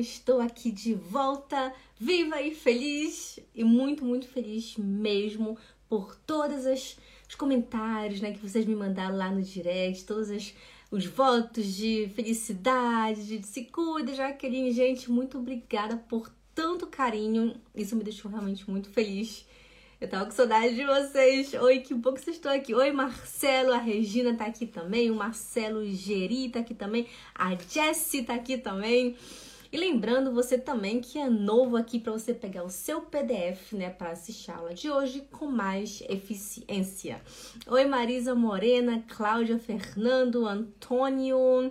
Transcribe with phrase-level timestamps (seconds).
[0.00, 7.34] Estou aqui de volta, viva e feliz, e muito, muito feliz mesmo por todos os
[7.34, 10.54] comentários né, que vocês me mandaram lá no direct, todos os,
[10.88, 14.70] os votos de felicidade, de se cuida, Jaqueline.
[14.70, 19.44] Gente, muito obrigada por tanto carinho, isso me deixou realmente muito feliz.
[20.00, 21.52] Eu tava com saudade de vocês.
[21.54, 22.72] Oi, que bom que vocês estão aqui.
[22.72, 28.22] Oi, Marcelo, a Regina tá aqui também, o Marcelo Geri tá aqui também, a Jessie
[28.22, 29.16] tá aqui também.
[29.70, 33.90] E lembrando você também que é novo aqui para você pegar o seu PDF, né,
[33.90, 37.20] para assistir a aula de hoje com mais eficiência.
[37.66, 41.70] Oi, Marisa Morena, Cláudia Fernando, Antônio,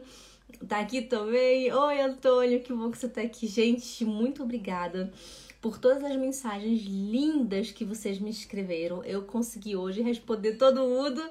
[0.67, 1.73] tá aqui também.
[1.73, 4.05] Oi, Antônio, que bom que você tá aqui, gente.
[4.05, 5.11] Muito obrigada
[5.59, 9.03] por todas as mensagens lindas que vocês me escreveram.
[9.03, 11.27] Eu consegui hoje responder todo mundo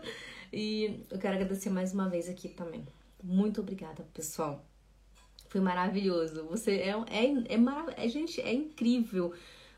[0.52, 2.84] e eu quero agradecer mais uma vez aqui também.
[3.22, 4.64] Muito obrigada, pessoal.
[5.56, 6.44] Foi maravilhoso.
[6.50, 9.32] Você é, é, é, marav é gente, é incrível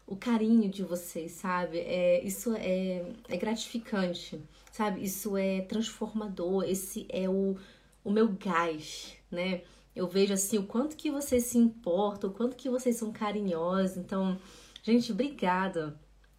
[0.08, 1.78] o carinho de vocês, sabe?
[1.78, 5.04] É, isso é, é gratificante, sabe?
[5.04, 6.64] Isso é transformador.
[6.64, 7.56] Esse é o,
[8.02, 9.60] o meu gás, né?
[9.94, 13.98] Eu vejo assim o quanto que vocês se importam, o quanto que vocês são carinhosos.
[13.98, 14.36] Então,
[14.82, 15.96] gente, obrigada.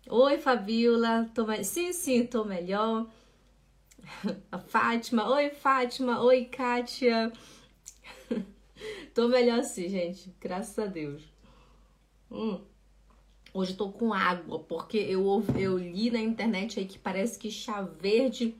[0.10, 1.32] Oi, Fabiola.
[1.34, 1.64] Tô me...
[1.64, 3.08] Sim, sim, tô melhor.
[4.52, 5.30] A Fátima.
[5.34, 6.22] Oi, Fátima.
[6.22, 7.32] Oi, Kátia.
[9.20, 10.34] tô melhor assim, gente.
[10.40, 11.22] Graças a Deus.
[12.32, 12.62] Hum.
[13.54, 17.82] Hoje tô com água, porque eu, eu li na internet aí que parece que chá
[17.82, 18.56] verde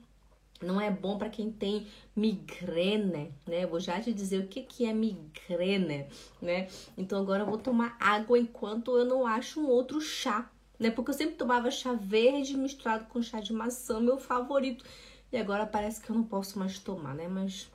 [0.60, 3.64] não é bom para quem tem migrene, né?
[3.64, 6.06] Vou já te dizer o que, que é migrene,
[6.42, 6.68] né?
[6.98, 10.90] Então agora eu vou tomar água enquanto eu não acho um outro chá, né?
[10.90, 14.84] Porque eu sempre tomava chá verde misturado com chá de maçã, meu favorito.
[15.32, 17.28] E agora parece que eu não posso mais tomar, né?
[17.28, 17.70] Mas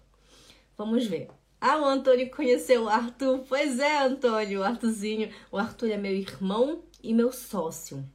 [0.78, 1.32] vamos ver.
[1.68, 3.40] Ah, o Antônio conheceu o Arthur.
[3.50, 5.34] Pois é, Antônio, o Arthurzinho.
[5.52, 8.08] O Arthur é meu irmão e meu sócio,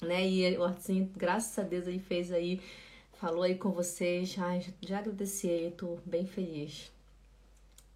[0.00, 0.28] né?
[0.28, 2.60] E o Arthurzinho, graças a Deus, ele fez aí,
[3.12, 4.34] falou aí com vocês.
[4.36, 6.90] Ai, já agradeci aí, tô bem feliz.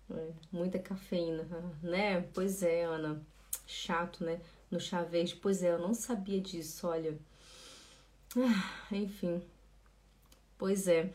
[0.09, 1.43] É, muita cafeína,
[1.83, 2.21] né?
[2.33, 3.21] Pois é, Ana.
[3.67, 4.41] Chato, né?
[4.71, 5.35] No chá verde.
[5.35, 7.19] Pois é, eu não sabia disso, olha.
[8.37, 9.43] Ah, enfim.
[10.57, 11.11] Pois é.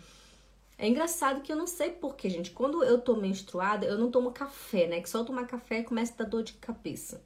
[0.81, 2.49] É engraçado que eu não sei porquê, gente.
[2.49, 4.99] Quando eu tô menstruada, eu não tomo café, né?
[4.99, 7.23] Que só tomar café começa a dar dor de cabeça.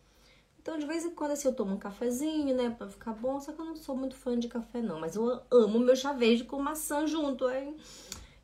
[0.61, 2.75] Então, de vez em quando, assim, eu tomo um cafezinho, né?
[2.77, 3.39] Pra ficar bom.
[3.39, 4.99] Só que eu não sou muito fã de café, não.
[4.99, 7.77] Mas eu amo meu chá verde com maçã junto, hein?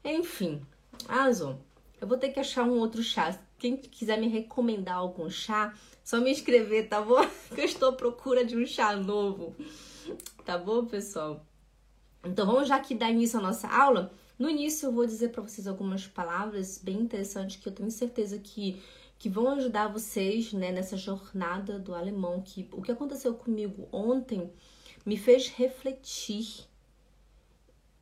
[0.02, 0.62] Enfim.
[1.10, 1.58] Azul.
[2.00, 3.38] Eu vou ter que achar um outro chá.
[3.60, 5.74] Quem quiser me recomendar algum chá,
[6.06, 7.20] só me escrever, tá bom?
[7.54, 9.54] Que eu estou à procura de um chá novo.
[10.46, 11.46] Tá bom, pessoal?
[12.24, 14.10] Então, vamos já aqui dar início à nossa aula.
[14.42, 18.40] No início eu vou dizer para vocês algumas palavras bem interessantes que eu tenho certeza
[18.40, 18.82] que,
[19.20, 22.42] que vão ajudar vocês né, nessa jornada do alemão.
[22.42, 24.52] Que o que aconteceu comigo ontem
[25.06, 26.68] me fez refletir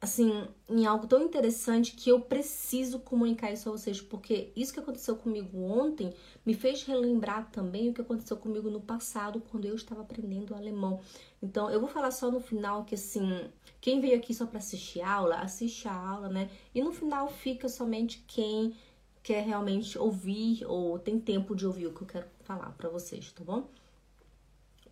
[0.02, 4.80] assim, em algo tão interessante que eu preciso comunicar isso a vocês, porque isso que
[4.80, 6.14] aconteceu comigo ontem
[6.46, 11.02] me fez relembrar também o que aconteceu comigo no passado, quando eu estava aprendendo alemão.
[11.42, 13.50] Então, eu vou falar só no final que, assim,
[13.82, 16.50] quem veio aqui só para assistir aula, assiste a aula, né?
[16.74, 18.74] E no final fica somente quem
[19.22, 23.32] quer realmente ouvir ou tem tempo de ouvir o que eu quero falar para vocês,
[23.34, 23.70] tá bom?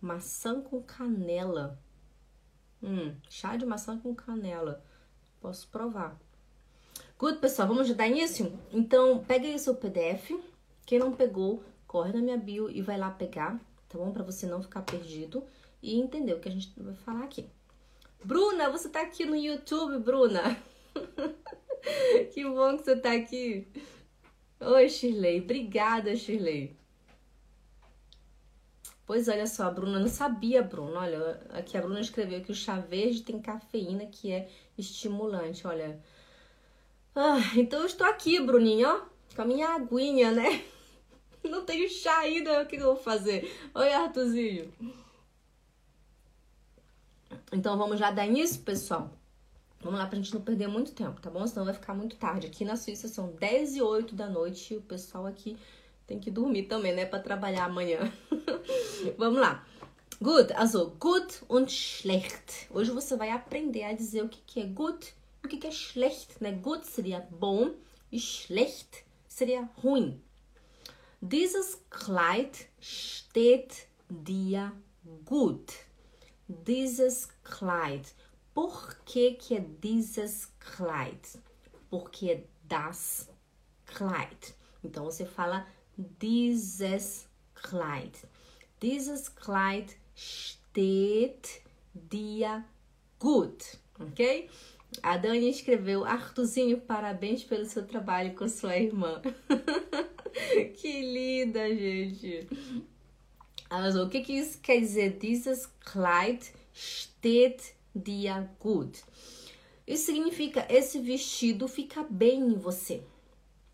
[0.00, 1.80] Maçã com canela.
[2.82, 4.84] Hum, chá de maçã com canela.
[5.40, 6.18] Posso provar.
[7.18, 8.52] Good, pessoal, vamos dar início?
[8.72, 10.32] Então, pega aí o seu PDF.
[10.86, 14.12] Quem não pegou, corre na minha bio e vai lá pegar, tá bom?
[14.12, 15.44] Pra você não ficar perdido
[15.82, 17.46] e entender o que a gente vai falar aqui.
[18.24, 20.56] Bruna, você tá aqui no YouTube, Bruna?
[22.34, 23.68] que bom que você tá aqui.
[24.60, 25.40] Oi, Shirley.
[25.40, 26.76] Obrigada, Shirley.
[29.08, 31.00] Pois olha só, a Bruna não sabia, Bruna.
[31.00, 35.98] Olha, aqui a Bruna escreveu que o chá verde tem cafeína que é estimulante, olha.
[37.14, 39.00] Ah, então eu estou aqui, Bruninha, ó,
[39.34, 40.62] com a minha aguinha, né?
[41.42, 43.50] Não tenho chá ainda, o que eu vou fazer?
[43.74, 44.70] Oi, Arthurzinho.
[47.50, 49.10] Então vamos já dar início, pessoal?
[49.80, 51.46] Vamos lá pra gente não perder muito tempo, tá bom?
[51.46, 52.46] Senão vai ficar muito tarde.
[52.46, 55.56] Aqui na Suíça são 10 e 8 da noite e o pessoal aqui
[56.08, 57.04] tem que dormir também, né?
[57.04, 58.10] Para trabalhar amanhã.
[59.18, 59.64] Vamos lá.
[60.20, 62.66] Good, also gut und schlecht.
[62.70, 65.14] Hoje você vai aprender a dizer o que, que é gut
[65.44, 66.52] e o que, que é schlecht, né?
[66.52, 67.74] Gut seria bom
[68.10, 70.20] e schlecht seria ruim.
[71.20, 74.72] Dieses Kleid steht dir
[75.26, 75.72] gut.
[76.48, 78.14] Dieses Kleid.
[78.54, 81.20] Por que, que é dieses Kleid?
[81.90, 83.28] Porque é das
[83.84, 84.56] Kleid.
[84.82, 85.66] Então você fala
[85.98, 88.16] dieses Kleid.
[88.80, 91.60] Dieses Kleid steht
[91.92, 92.64] dir
[93.18, 94.48] gut, ok?
[95.02, 99.20] A Dani escreveu: Artuzinho, parabéns pelo seu trabalho com sua irmã.
[100.76, 102.48] que linda, gente.
[103.68, 105.18] Also, o que, que isso quer dizer?
[105.18, 106.42] Dieses Kleid
[106.72, 109.02] steht dir gut.
[109.86, 113.02] Isso significa esse vestido fica bem em você,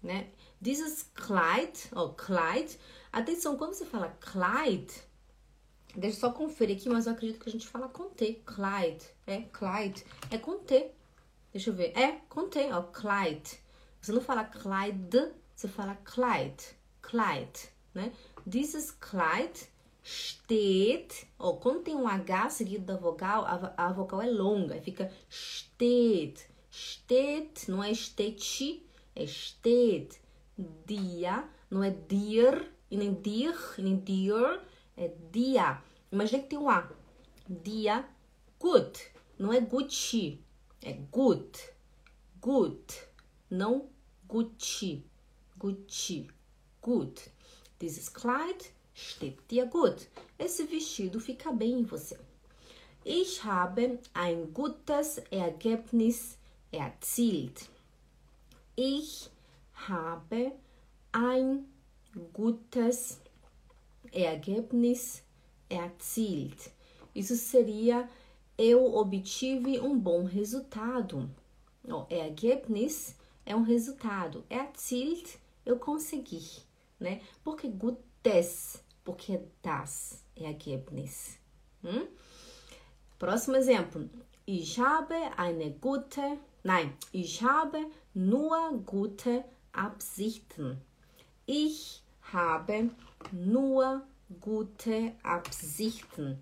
[0.03, 0.29] né?
[0.65, 2.79] Dieses Kleid, ó, oh, Kleid.
[3.13, 4.91] Atenção, quando você fala Kleid,
[5.95, 8.41] deixa eu só conferir aqui, mas eu acredito que a gente fala com T.
[8.47, 10.91] Kleid, é Kleid, é com T.
[11.53, 13.61] Deixa eu ver, é com T, ó, Kleid.
[14.01, 16.57] Você não fala Kleid, você fala Kleid,
[17.03, 18.11] Kleid, né?
[18.47, 19.69] Dieses Kleid
[20.03, 25.13] steht, ó, quando tem um H seguido da vogal, a, a vogal é longa, fica
[25.29, 26.41] steht,
[26.71, 28.83] steht, não é steht,
[29.15, 30.24] é steht,
[30.87, 34.61] dia, não é dir, e nem dir, e nem dir,
[34.97, 35.83] é dia.
[36.11, 36.89] Imagina que tem um A,
[37.49, 38.09] dia,
[38.59, 39.01] good,
[39.39, 40.41] não é Gucci,
[40.83, 41.59] é good,
[42.41, 42.85] good,
[43.51, 43.89] não
[44.29, 45.05] Gucci,
[45.59, 46.29] Gucci,
[46.81, 47.21] good.
[47.81, 50.09] Dieses Kleid steht dir gut.
[50.39, 52.19] Esse vestido fica bem em você.
[53.05, 56.39] Ich habe ein gutes Ergebnis
[56.73, 57.69] erzielt.
[58.77, 59.31] Ich
[59.89, 60.53] habe
[61.13, 61.67] ein
[62.33, 63.21] gutes
[64.13, 65.23] Ergebnis
[65.69, 66.71] erzielt.
[67.15, 68.09] Isso seria
[68.57, 71.31] eu obtive um bom resultado.
[71.85, 74.45] O Ergebnis é um resultado.
[74.49, 75.37] Erzielt,
[75.67, 76.43] eu consegui,
[76.99, 77.21] né?
[77.43, 81.39] Porque gutes porque das Ergebnis.
[81.83, 82.09] Hm?
[83.19, 84.09] Próximo exemplo.
[84.47, 89.45] Ich habe eine gute, nein, ich habe nur gute
[89.75, 90.81] Absichten.
[91.47, 92.91] Ich habe
[93.33, 94.03] nur
[94.41, 96.39] gute Absichten.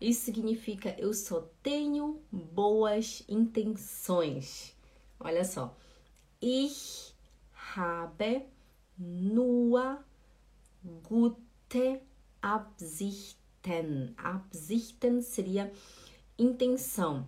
[0.00, 4.74] Isso significa eu só tenho boas intenções.
[5.18, 5.74] Olha só.
[6.40, 7.14] Ich
[7.52, 8.44] habe
[8.98, 9.98] nur
[11.08, 12.00] gute
[12.42, 14.14] Absichten.
[14.18, 15.72] Absichten seria
[16.38, 17.26] intenção.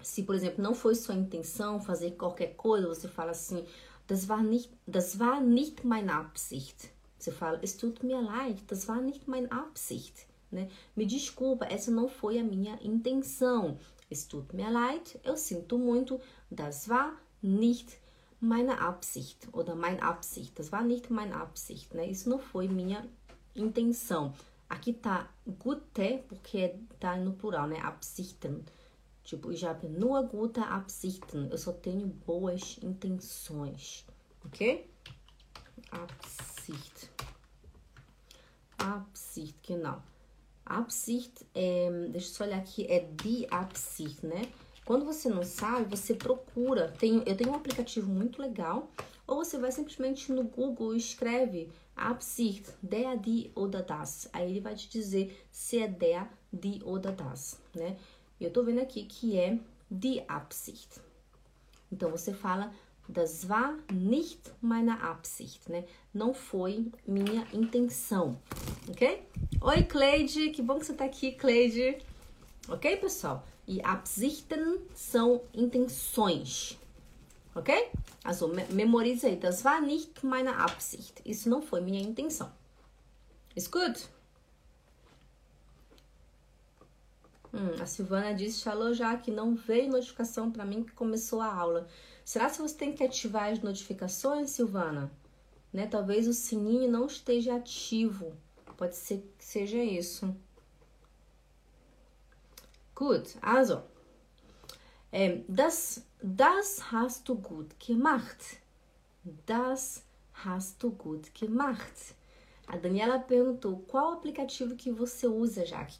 [0.00, 3.66] Se, por exemplo, não foi sua intenção fazer qualquer coisa, você fala assim:
[4.08, 6.90] das war nicht, das war nicht meine Absicht.
[7.38, 10.26] Fala: es tut mir leid, das war nicht meine Absicht.
[10.50, 10.68] Né?
[10.96, 13.78] Me desculpa, essa não foi a minha intenção.
[14.10, 16.20] Es tut mir leid, eu sinto muito.
[16.50, 17.12] Das war
[17.42, 17.98] nicht
[18.40, 20.58] meine Absicht oder mein Absicht.
[20.58, 22.08] Das war nicht meine Absicht, né?
[22.08, 23.06] Isso não foi minha
[23.54, 24.32] intenção.
[24.70, 25.28] Aqui tá
[25.58, 27.80] gute, porque tá no plural, né?
[27.80, 28.64] Absichten.
[29.28, 31.50] Tipo, ich habe nur gute Absichten.
[31.50, 34.06] Eu só tenho boas intenções.
[34.42, 34.88] Ok?
[35.90, 37.10] Absicht.
[38.78, 40.02] Absicht, genau.
[40.64, 44.50] Absicht, é, deixa eu só olhar aqui, é die Absicht, né?
[44.86, 46.90] Quando você não sabe, você procura.
[46.92, 48.90] Tem, eu tenho um aplicativo muito legal.
[49.26, 54.26] Ou você vai simplesmente no Google e escreve Absicht, der, die oder das.
[54.32, 57.98] Aí ele vai te dizer se é der, die oder das, né?
[58.40, 59.58] Eu tô vendo aqui que é
[59.90, 61.00] die Absicht.
[61.90, 62.72] Então você fala
[63.08, 65.84] das war nicht meine Absicht, né?
[66.12, 68.38] Não foi minha intenção,
[68.88, 69.22] ok?
[69.60, 71.98] Oi, Cleide, que bom que você tá aqui, Cleide.
[72.68, 73.46] Ok, pessoal?
[73.66, 76.78] E Absichten são intenções,
[77.54, 77.90] ok?
[78.22, 79.36] Also, memorize aí.
[79.36, 81.22] Das war nicht meine Absicht.
[81.24, 82.52] Isso não foi minha intenção.
[83.56, 84.08] Ist gut?
[87.58, 91.52] Hum, a Silvana disse, falou já que não veio notificação para mim que começou a
[91.52, 91.88] aula.
[92.24, 95.10] Será que você tem que ativar as notificações, Silvana?
[95.72, 95.86] Né?
[95.86, 98.32] Talvez o sininho não esteja ativo.
[98.76, 100.34] Pode ser que seja isso.
[102.94, 103.82] Gut, also,
[105.12, 108.58] ähm, das Das hast du gut gemacht.
[109.46, 110.02] Das
[110.44, 112.14] hast du gut gemacht.
[112.66, 115.96] A Daniela perguntou qual aplicativo que você usa, Jaque.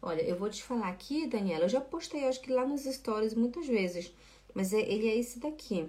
[0.00, 1.64] Olha, eu vou te falar aqui, Daniela.
[1.64, 4.12] Eu já postei, acho que lá nos stories muitas vezes.
[4.54, 5.88] Mas é, ele é esse daqui.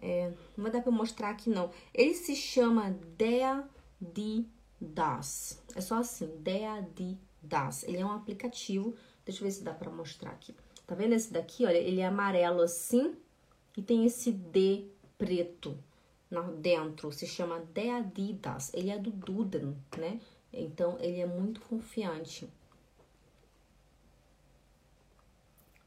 [0.00, 1.70] É, não vai dar pra mostrar aqui, não.
[1.92, 3.64] Ele se chama Der
[4.00, 4.46] die
[4.80, 5.62] Das.
[5.74, 7.84] É só assim, Der die Das.
[7.84, 8.94] Ele é um aplicativo.
[9.24, 10.54] Deixa eu ver se dá pra mostrar aqui.
[10.86, 11.64] Tá vendo esse daqui?
[11.64, 13.16] Olha, ele é amarelo assim
[13.76, 15.78] e tem esse D preto
[16.58, 17.12] dentro.
[17.12, 18.72] Se chama The Adidas.
[18.74, 20.20] Ele é do Duden, né?
[20.56, 22.48] Então, ele é muito confiante.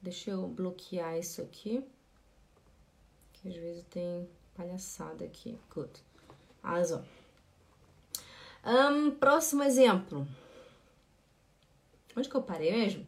[0.02, 1.84] Deixa eu bloquear isso aqui.
[3.34, 5.58] Que às vezes tem palhaçada aqui.
[5.74, 5.92] Good.
[6.62, 7.04] Also.
[8.66, 10.28] Um, próximo exemplo.
[12.16, 13.08] Onde que eu parei mesmo?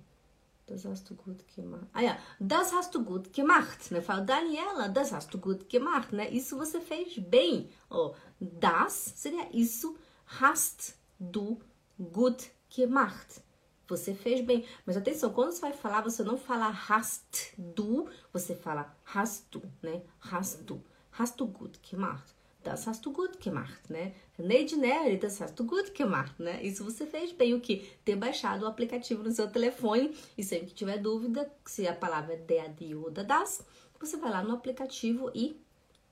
[0.68, 1.88] Das hast du gut gemacht.
[1.94, 2.20] Ah, ja.
[2.39, 3.92] Das hast du gut gemacht.
[3.92, 4.01] Né?
[4.01, 6.13] Fala, Daniela, das hast du gut gemacht.
[6.13, 6.30] Né?
[6.30, 7.70] Isso você fez bem.
[7.89, 9.98] Oh, das seria isso.
[10.39, 11.60] Hast du
[12.00, 13.42] gut gemacht.
[13.88, 14.66] Você fez bem.
[14.86, 19.62] Mas atenção, quando você vai falar, você não fala hast du, você fala hast du,
[19.82, 20.04] né?
[20.32, 20.84] Hast du.
[21.18, 22.36] Hast du gut gemacht.
[22.64, 24.14] Das hast du gut gemacht, né?
[24.38, 26.62] Neide Nery, das hast du gut gemacht, né?
[26.62, 27.78] Isso você fez bem o que?
[28.04, 32.34] Ter baixado o aplicativo no seu telefone e sempre que tiver dúvida se a palavra
[32.34, 33.66] é der, die ou das,
[34.00, 35.60] você vai lá no aplicativo e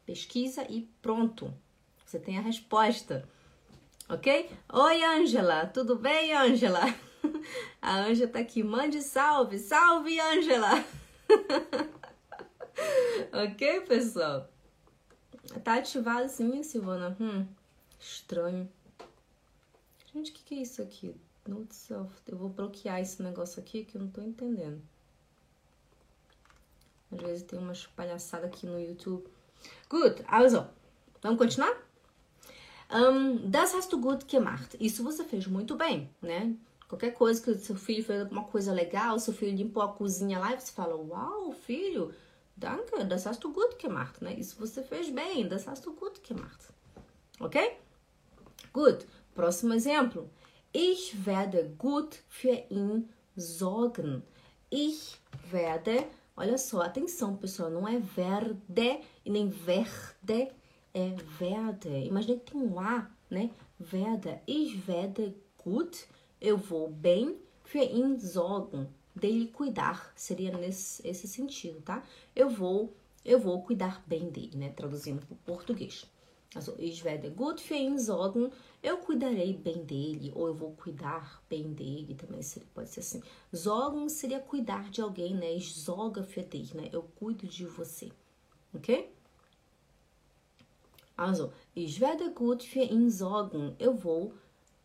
[0.06, 1.54] pesquisa e pronto.
[2.06, 3.28] Você tem a resposta.
[4.10, 4.50] Ok?
[4.72, 5.68] Oi, Ângela.
[5.68, 6.80] Tudo bem, Ângela?
[7.82, 8.64] A Ângela tá aqui.
[8.64, 9.60] Mande salve.
[9.60, 10.82] Salve, Ângela.
[13.34, 14.50] ok, pessoal?
[15.62, 17.18] Tá ativado sim, Silvana?
[17.20, 17.46] Hum,
[18.00, 18.70] estranho.
[20.14, 21.14] Gente, o que, que é isso aqui?
[21.46, 22.14] Note self.
[22.28, 24.82] Eu vou bloquear esse negócio aqui que eu não tô entendendo.
[27.12, 29.28] Às vezes tem umas palhaçadas aqui no YouTube.
[29.90, 30.66] Good, also,
[31.22, 31.87] vamos continuar?
[32.89, 34.77] Um, das hast du gut gemacht.
[34.79, 36.56] Isso você fez muito bem, né?
[36.88, 40.53] Qualquer coisa que seu filho fez alguma coisa legal, seu filho limpou a cozinha lá
[40.53, 42.13] e você fala, uau, filho,
[42.58, 44.34] Danke, das hast du gut gemacht, né?
[44.34, 46.74] Isso você fez bem, das hast du gut gemacht.
[47.39, 47.77] Ok?
[48.74, 50.27] Gut, próximo exemplo.
[50.74, 54.24] Ich werde gut für ihn sorgen.
[54.72, 55.20] Ich
[55.51, 60.51] werde, olha só, atenção pessoal, não é verde e nem verde,
[60.98, 62.08] é verde.
[62.08, 63.51] Imagina que tem um A, né?
[63.80, 64.39] Werde.
[64.48, 66.08] Ich werde gut,
[66.42, 72.04] eu vou bem, für ihn sorgen dele cuidar, seria nesse esse sentido, tá?
[72.36, 74.70] Eu vou, eu vou cuidar bem dele, né?
[74.70, 76.06] Traduzindo para o português.
[76.56, 78.50] Also, ich werde gut für ihn sorgen.
[78.82, 83.22] Eu cuidarei bem dele, ou eu vou cuidar bem dele, também seria, pode ser assim.
[83.54, 85.54] Sorgen seria cuidar de alguém, né?
[85.54, 86.89] Ich sorge für dich, né?
[86.92, 88.10] Eu cuido de você,
[88.74, 89.16] ok?
[91.17, 93.75] Also, ich werde gut für ihn sorgen.
[93.79, 94.33] Eu vou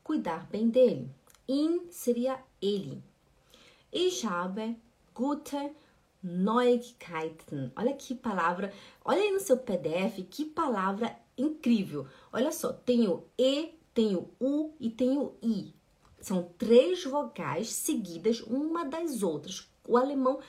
[0.03, 1.11] cuidar bem dele.
[1.47, 3.03] Ihn seria ele,
[3.95, 4.77] Ich habe
[5.13, 5.71] gute
[6.23, 7.71] Neuigkeiten.
[7.77, 8.73] Olha que palavra,
[9.05, 12.07] olha aí no seu PDF, que palavra incrível.
[12.33, 15.75] Olha só, tem o E, tem o U e tem o I.
[16.21, 19.69] São três vogais seguidas uma das outras.
[19.87, 20.41] O alemão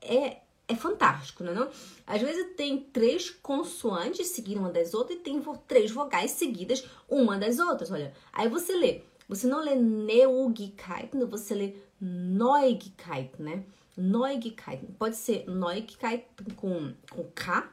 [0.00, 1.70] é, é fantástico, não é não?
[2.06, 7.38] Às vezes tem três consoantes seguidas uma das outras e tem três vogais seguidas uma
[7.38, 7.90] das outras.
[7.90, 9.00] Olha, aí você lê.
[9.28, 13.64] Você não lê Neuigkeiten, você lê Neuigkeit, né?
[13.96, 14.86] Neuigkeit.
[14.98, 16.24] Pode ser Neuigkeit
[16.56, 17.70] com, com K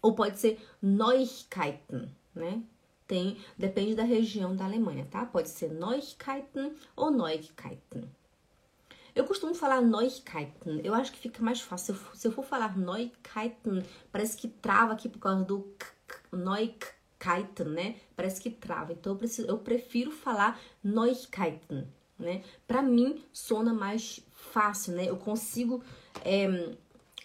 [0.00, 2.62] ou pode ser Neuigkeiten, né?
[3.06, 5.24] Tem, depende da região da Alemanha, tá?
[5.24, 8.08] Pode ser Neuigkeiten ou Neuigkeiten.
[9.16, 11.98] Eu costumo falar Neuigkeiten, eu acho que fica mais fácil.
[12.14, 13.82] Se eu for falar Neuigkeiten,
[14.12, 15.74] parece que trava aqui por causa do
[16.32, 17.96] Neuigkeiten, né?
[18.14, 18.92] Parece que trava.
[18.92, 22.42] Então eu, preciso, eu prefiro falar Neuigkeiten né?
[22.66, 25.08] Para mim, sona mais fácil, né?
[25.08, 25.82] Eu consigo
[26.24, 26.74] é,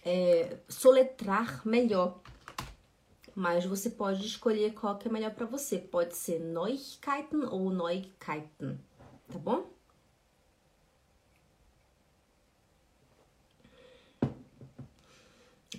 [0.05, 2.19] é, soletrar melhor.
[3.33, 5.77] Mas você pode escolher qual que é melhor para você.
[5.77, 8.79] Pode ser Neuigkeiten ou Neuigkeiten,
[9.31, 9.70] tá bom?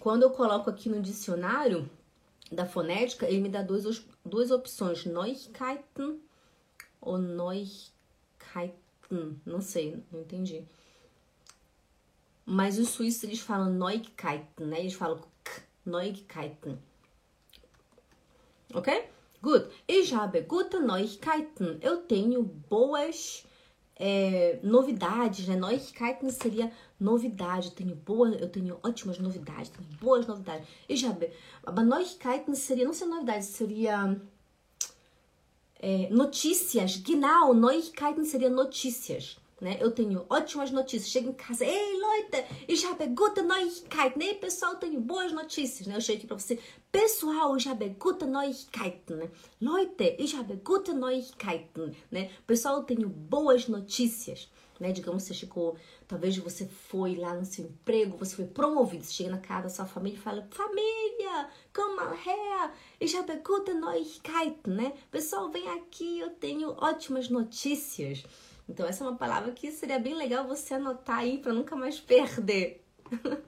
[0.02, 1.88] Quando eu coloco aqui no dicionário
[2.50, 6.20] da fonética, ele me dá duas, duas opções, Neuigkeiten
[7.00, 8.82] ou Neuigkeiten
[9.46, 10.66] não sei, não entendi.
[12.44, 14.80] Mas os suíços eles falam Neuigkeiten, né?
[14.80, 16.76] Eles falam K, Neuigkeiten.
[18.74, 19.08] Ok?
[19.40, 19.70] Good.
[19.86, 21.78] Ich habe gute Neuigkeiten.
[21.80, 23.46] Eu tenho boas
[23.96, 25.56] é, novidades, né?
[25.56, 27.68] Neuigkeiten seria novidade.
[27.68, 30.66] Eu tenho boa, eu tenho ótimas novidades, tenho boas novidades.
[30.88, 31.30] Ich habe,
[31.64, 34.20] aber Neuigkeiten seria, não seria novidade, seria
[35.78, 39.36] é, notícias, genau, Neuigkeiten seria notícias.
[39.62, 39.78] Né?
[39.80, 41.08] Eu tenho ótimas notícias.
[41.08, 44.20] Chego em casa, ei, Leute, ich habe gute Neuigkeiten.
[44.20, 45.86] Ei, pessoal, tenho boas notícias.
[45.86, 45.94] Né?
[45.94, 46.58] Eu chego aqui para você,
[46.90, 49.18] pessoal, ich habe gute Neuigkeiten.
[49.18, 49.30] Né?
[49.60, 51.96] Leute, ich habe gute Neuigkeiten.
[52.10, 52.32] Né?
[52.44, 54.50] Pessoal, tenho boas notícias
[54.80, 54.90] né?
[54.90, 55.76] Digamos, você chegou,
[56.08, 59.68] talvez você foi lá no seu emprego, você foi promovido, você chega na casa da
[59.68, 62.12] sua família e fala, família, komm mal
[63.00, 64.92] ich habe gute Neuigkeiten, né?
[65.08, 68.24] Pessoal, vem aqui, eu tenho ótimas notícias.
[68.68, 72.00] Então, essa é uma palavra que seria bem legal você anotar aí para nunca mais
[72.00, 72.84] perder.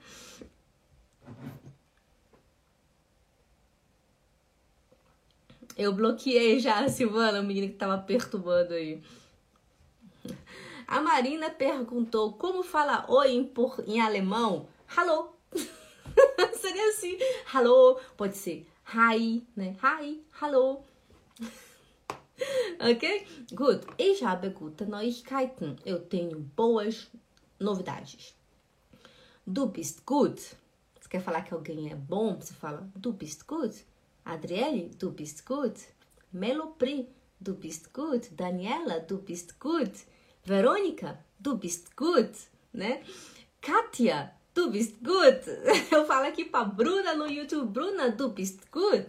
[5.77, 9.03] Eu bloqueei já a Silvana, o menino que tava perturbando aí.
[10.87, 14.69] A Marina perguntou como fala oi em, por, em alemão.
[14.97, 15.35] Hallo.
[16.61, 17.19] Seria assim.
[17.53, 17.99] Hallo.
[18.17, 19.75] Pode ser hi, né?
[19.83, 20.85] Hi, hallo.
[22.81, 23.27] ok?
[23.53, 23.87] Good.
[23.99, 25.77] Ich habe gute Neuigkeiten.
[25.85, 27.09] Eu tenho boas
[27.59, 28.35] novidades.
[29.47, 30.41] Du bist gut.
[31.01, 32.41] Você quer falar que alguém é bom?
[32.41, 33.85] Você fala du bist gut.
[34.25, 35.79] Adriele, du bist gut.
[36.33, 37.09] Melopri,
[37.41, 38.31] du bist gut.
[38.33, 40.07] Daniela, du bist gut.
[40.45, 42.37] Verônica, du bist gut,
[42.73, 43.03] né?
[43.63, 45.47] Kátia, du bist gut.
[45.91, 49.07] Eu falo aqui para Bruna no YouTube, Bruna, du bist gut.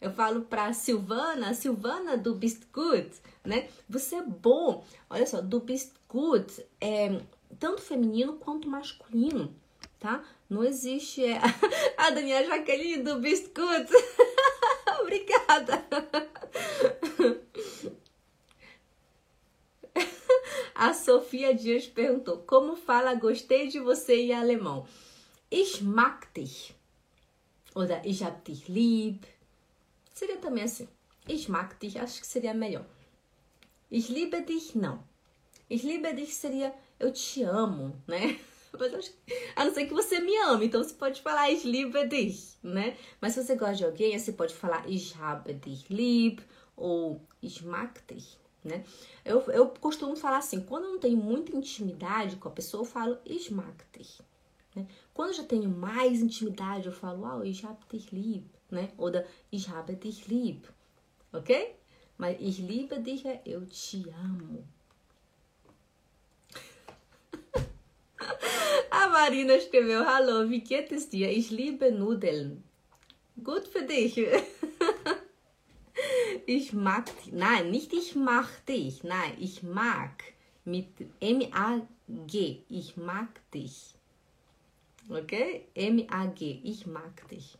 [0.00, 3.10] Eu falo para Silvana, Silvana, du bist gut,
[3.44, 3.68] né?
[3.88, 4.84] Você é bom.
[5.10, 7.20] Olha só, du bist gut é
[7.58, 9.52] tanto feminino quanto masculino,
[9.98, 10.22] tá?
[10.48, 11.40] Não existe é...
[11.96, 13.88] a Daniela Jaqueline do bist gut.
[15.02, 15.84] Obrigada.
[20.74, 24.86] A Sofia Dias perguntou: Como fala gostei de você em alemão?
[25.50, 26.72] Ich mag dich.
[27.74, 29.24] Oder ich hab dich lieb.
[30.18, 30.88] Seria também assim.
[31.28, 32.84] Ich mag dich, acho que seria melhor.
[33.88, 34.98] Ich liebe dich, não.
[35.70, 38.36] Ich liebe dich seria eu te amo, né?
[39.54, 42.96] a não ser que você me ame, então você pode falar ich liebe dich, né?
[43.20, 46.40] Mas se você gosta de alguém, você pode falar ich habe dich lieb
[46.76, 48.84] ou ich mag dich, né?
[49.24, 52.84] Eu, eu costumo falar assim, quando eu não tenho muita intimidade com a pessoa, eu
[52.84, 54.20] falo ich mag dich.
[54.74, 54.84] Né?
[55.14, 58.90] Quando eu já tenho mais intimidade, eu falo, ah, ich habe dich lieb, né?
[58.96, 60.66] Ou da ich habe dich lieb,
[61.32, 61.74] ok?
[62.16, 64.64] Mas ich liebe dich é eu te amo.
[68.90, 71.30] A Marina escreveu, hallo, wie geht es dir?
[71.30, 72.64] Ich liebe Nudeln.
[73.42, 74.16] Gut für dich.
[76.46, 77.32] Ich mag dich.
[77.34, 79.04] Nein, nicht ich mag dich.
[79.04, 80.24] Nein, ich mag.
[80.64, 80.88] Mit
[81.20, 82.62] M-A-G.
[82.70, 83.94] Ich mag dich.
[85.10, 85.32] Ok?
[85.74, 86.60] M-A-G.
[86.64, 87.58] Ich mag dich.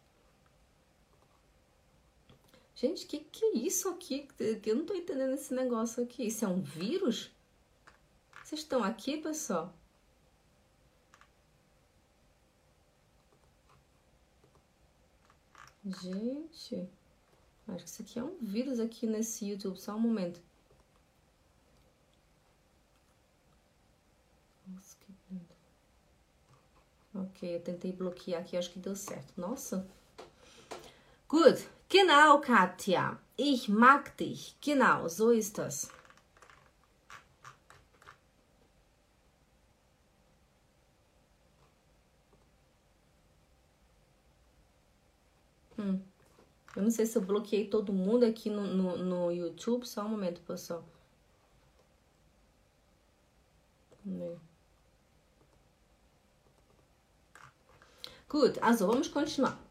[2.80, 4.28] Gente, que que é isso aqui?
[4.64, 6.28] Eu não tô entendendo esse negócio aqui.
[6.28, 7.28] Isso é um vírus?
[8.44, 9.74] Vocês estão aqui, pessoal?
[15.84, 16.88] Gente.
[17.66, 19.76] Acho que isso aqui é um vírus aqui nesse YouTube.
[19.80, 20.40] Só um momento.
[27.12, 29.32] Ok, eu tentei bloquear aqui, acho que deu certo.
[29.36, 29.84] Nossa.
[31.26, 33.18] Gut, genau, Katja.
[33.36, 34.56] Ich mag dich.
[34.60, 35.90] Genau, so ist das.
[45.78, 46.00] Hum.
[46.76, 49.86] Eu não sei se eu bloqueei todo mundo aqui no, no, no YouTube.
[49.86, 50.84] Só um momento, pessoal.
[58.28, 59.67] Good, also, vamos continuar.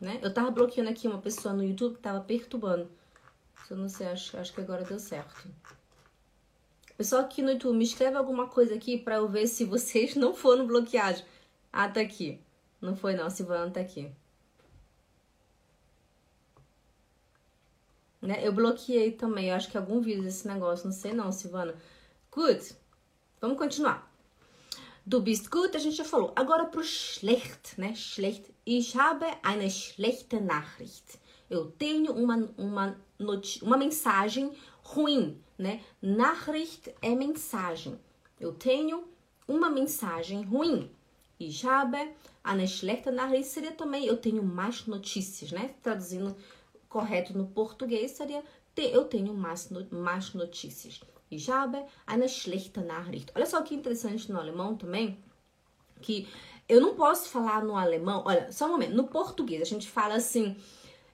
[0.00, 0.18] Né?
[0.22, 2.90] Eu tava bloqueando aqui uma pessoa no YouTube que tava perturbando.
[3.70, 5.48] Eu não sei, acho, acho que agora deu certo.
[6.96, 10.34] Pessoal aqui no YouTube, me escreve alguma coisa aqui pra eu ver se vocês não
[10.34, 11.24] foram bloqueados.
[11.72, 12.40] Ah, tá aqui.
[12.80, 14.10] Não foi não, Silvana tá aqui.
[18.20, 18.46] Né?
[18.46, 21.74] Eu bloqueei também, eu acho que algum vídeo desse negócio, não sei não, Silvana.
[22.32, 22.76] Good.
[23.40, 24.10] Vamos continuar.
[25.06, 26.32] Du bist gut, a gente já falou.
[26.34, 27.94] Agora pro schlecht, né?
[27.94, 28.52] Schlecht.
[28.70, 31.18] Ich habe eine schlechte Nachricht.
[31.48, 32.94] Eu tenho uma, uma,
[33.62, 34.52] uma mensagem
[34.84, 35.80] ruim, né?
[36.02, 37.98] Nachricht é mensagem.
[38.38, 39.04] Eu tenho
[39.46, 40.90] uma mensagem ruim.
[41.40, 41.96] Ich habe
[42.44, 45.74] eine schlechte Nachricht seria também eu tenho mais notícias, né?
[45.82, 46.36] Traduzindo
[46.90, 48.44] correto no português seria
[48.76, 51.00] eu tenho mais, mais notícias.
[51.30, 53.32] Ich habe eine schlechte Nachricht.
[53.34, 55.16] Olha só que interessante no alemão também,
[56.02, 56.28] que
[56.68, 60.14] eu não posso falar no alemão, olha, só um momento, no português a gente fala
[60.14, 60.56] assim,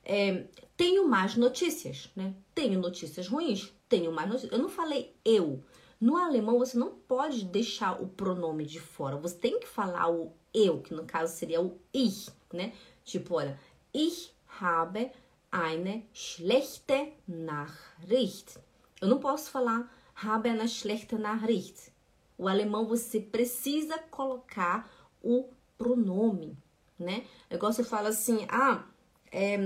[0.04, 0.44] é,
[0.76, 2.34] tenho mais notícias, né?
[2.54, 4.52] Tenho notícias ruins, tenho mais notícias.
[4.52, 5.62] Eu não falei eu.
[6.00, 10.32] No alemão você não pode deixar o pronome de fora, você tem que falar o
[10.52, 12.72] eu, que no caso seria o ich, né?
[13.04, 13.58] Tipo, olha,
[13.92, 15.10] ich habe
[15.50, 18.58] eine schlechte Nachricht.
[19.00, 21.92] Eu não posso falar habe eine schlechte Nachricht.
[22.36, 24.90] O alemão você precisa colocar
[25.24, 26.56] o pronome,
[26.98, 27.24] né?
[27.50, 28.84] É igual você fala assim, ah,
[29.32, 29.56] é,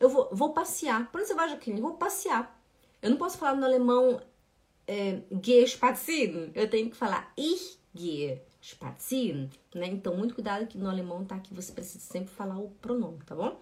[0.00, 1.10] eu vou, vou passear.
[1.12, 1.80] Por vai, Jaqueline?
[1.80, 2.60] Vou passear.
[3.00, 4.20] Eu não posso falar no alemão
[4.86, 6.50] é, gehe spazieren.
[6.54, 9.86] Eu tenho que falar ich gehe spazieren, né?
[9.86, 13.34] Então, muito cuidado que no alemão tá que você precisa sempre falar o pronome, tá
[13.34, 13.60] bom?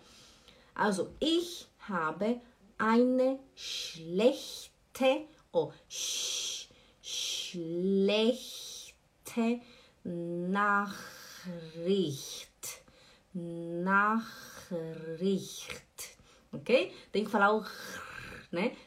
[0.75, 2.41] Also, ich habe
[2.79, 6.69] eine schlechte oh, sch,
[7.01, 7.67] schlechte
[11.47, 12.83] Nachricht.
[13.85, 14.27] Nachricht.
[16.53, 16.93] Ok?
[17.13, 17.65] Tem que falar o?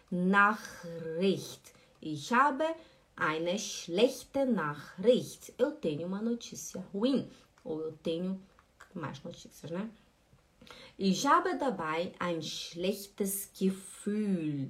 [0.09, 1.61] Nachricht.
[2.01, 2.65] Ich habe
[3.15, 5.53] eine schlechte Nachricht.
[5.57, 7.29] Eu tenho uma notícia ruim.
[7.63, 8.41] Ou eu tenho
[8.93, 9.89] mais notícias, né?
[10.97, 14.69] Ich habe dabei ein schlechtes Gefühl.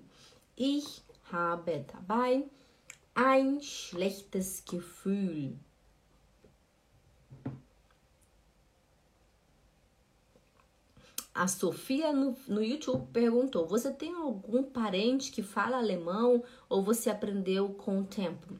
[0.56, 2.44] Ich habe dabei
[3.16, 5.58] ein schlechtes Gefühl.
[11.40, 17.10] A Sofia no, no YouTube perguntou: Você tem algum parente que fala alemão ou você
[17.10, 18.60] aprendeu com o tempo?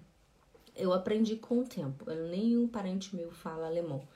[0.78, 2.10] Eu aprendi com o tempo.
[2.10, 4.08] Eu, nenhum parente meu fala alemão.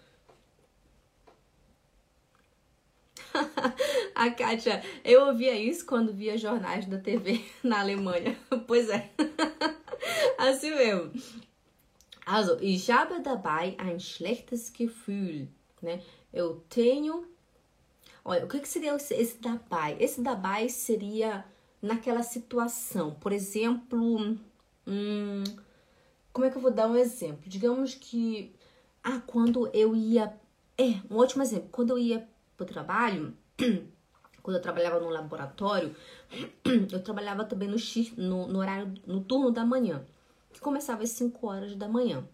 [4.15, 8.39] a Kátia, eu ouvia isso quando via jornais da TV na Alemanha.
[8.65, 9.11] Pois é.
[10.37, 11.11] assim mesmo.
[12.25, 15.49] Also, ich habe dabei ein schlechtes Gefühl.
[15.81, 16.01] Né?
[16.31, 17.32] Eu tenho
[18.25, 19.97] Olha, o que, que seria esse dabai?
[19.99, 21.45] Esse dabai seria
[21.81, 23.15] naquela situação.
[23.15, 24.37] Por exemplo,
[24.87, 25.43] hum,
[26.31, 27.43] como é que eu vou dar um exemplo?
[27.47, 28.55] Digamos que,
[29.03, 30.33] ah, quando eu ia.
[30.77, 31.69] É, um ótimo exemplo.
[31.71, 33.35] Quando eu ia pro trabalho,
[34.41, 35.95] quando eu trabalhava no laboratório,
[36.91, 37.77] eu trabalhava também no,
[38.17, 40.05] no, no horário, no turno da manhã,
[40.51, 42.27] que começava às 5 horas da manhã.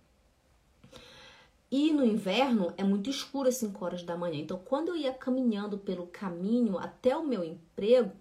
[1.71, 4.39] E no inverno é muito escuro às 5 horas da manhã.
[4.39, 8.11] Então, quando eu ia caminhando pelo caminho até o meu emprego,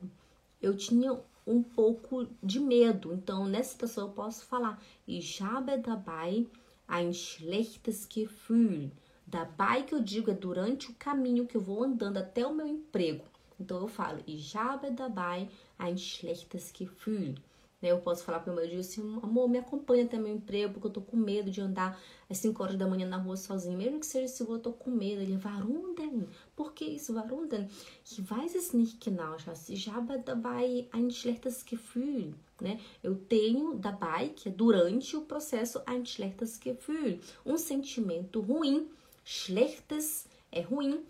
[0.60, 3.14] eu tinha um pouco de medo.
[3.14, 6.46] Então, nessa situação eu posso falar: Ich habe dabei
[6.86, 8.90] ein schlechtes Gefühl.
[9.26, 12.66] Dabei que eu digo é durante o caminho que eu vou andando até o meu
[12.66, 13.24] emprego.
[13.60, 17.34] Então eu falo: Ich habe dabei ein schlechtes Gefühl.
[17.80, 17.92] Né?
[17.92, 20.88] Eu posso falar para o meu dia assim, amor, me acompanha até meu emprego, porque
[20.88, 23.78] eu tô com medo de andar às 5 horas da manhã na rua sozinho.
[23.78, 25.22] Mesmo que seja seguro, eu tô com medo.
[25.22, 26.26] Ele, warum denn?
[26.56, 27.14] Por que isso?
[27.14, 27.68] Warum denn?
[28.04, 29.68] Ich weiß es nicht genau, Schatz.
[29.68, 32.34] Ich habe dabei ein schlechtes Gefühl.
[32.60, 32.80] Né?
[33.02, 37.20] Eu tenho dabei, que é durante o processo, ein schlechtes Gefühl.
[37.46, 38.88] Um sentimento ruim.
[39.24, 41.04] Schlechtes é ruim.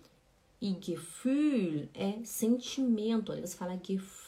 [0.61, 3.33] E Gefühl é sentimento.
[3.33, 4.28] Olha, você fala Gefühl.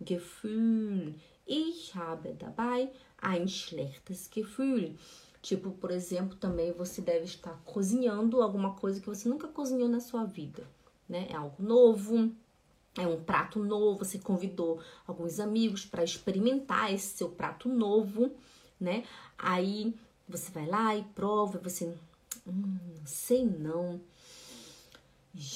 [0.00, 1.14] Gefühl.
[1.46, 4.94] Ich habe dabei ein schlechtes Gefühl.
[5.40, 10.00] Tipo, por exemplo, também você deve estar cozinhando alguma coisa que você nunca cozinhou na
[10.00, 10.66] sua vida,
[11.08, 11.26] né?
[11.30, 12.30] É algo novo,
[12.96, 18.32] é um prato novo, você convidou alguns amigos para experimentar esse seu prato novo,
[18.80, 19.04] né?
[19.38, 19.94] Aí
[20.28, 21.94] você vai lá e prova, você,
[22.46, 24.00] hum, sei não